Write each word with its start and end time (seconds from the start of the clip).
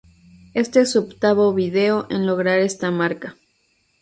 Este 0.55 0.81
es 0.81 0.93
su 0.93 0.99
octavo 1.01 1.53
video 1.53 2.07
en 2.09 2.25
lograr 2.25 2.57
esta 2.57 2.89
marca. 2.89 3.37